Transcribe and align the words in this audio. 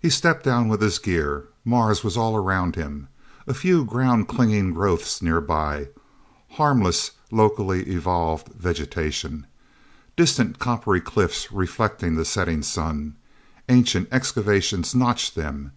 He 0.00 0.10
stepped 0.10 0.42
down 0.42 0.66
with 0.66 0.80
his 0.80 0.98
gear. 0.98 1.44
Mars 1.64 2.02
was 2.02 2.16
all 2.16 2.34
around 2.34 2.74
him: 2.74 3.06
A 3.46 3.54
few 3.54 3.84
ground 3.84 4.26
clinging 4.26 4.74
growths 4.74 5.22
nearby 5.22 5.86
harmless, 6.50 7.12
locally 7.30 7.84
evolved 7.84 8.48
vegetation. 8.48 9.46
Distant, 10.16 10.58
coppery 10.58 11.00
cliffs 11.00 11.52
reflecting 11.52 12.16
the 12.16 12.24
setting 12.24 12.64
sun. 12.64 13.14
Ancient 13.68 14.08
excavations 14.10 14.96
notched 14.96 15.36
them. 15.36 15.70